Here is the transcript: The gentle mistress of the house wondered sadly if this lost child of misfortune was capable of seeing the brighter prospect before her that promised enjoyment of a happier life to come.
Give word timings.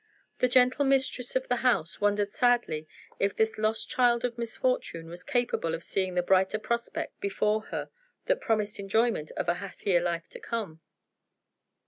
The 0.39 0.47
gentle 0.47 0.83
mistress 0.83 1.35
of 1.35 1.47
the 1.47 1.57
house 1.57 2.01
wondered 2.01 2.31
sadly 2.31 2.87
if 3.19 3.35
this 3.35 3.59
lost 3.59 3.87
child 3.91 4.25
of 4.25 4.35
misfortune 4.35 5.07
was 5.09 5.23
capable 5.23 5.75
of 5.75 5.83
seeing 5.83 6.15
the 6.15 6.23
brighter 6.23 6.57
prospect 6.57 7.21
before 7.21 7.65
her 7.65 7.91
that 8.25 8.41
promised 8.41 8.79
enjoyment 8.79 9.29
of 9.37 9.47
a 9.47 9.53
happier 9.61 10.01
life 10.01 10.27
to 10.29 10.39
come. 10.39 10.81